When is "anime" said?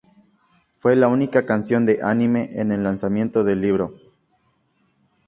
2.01-2.49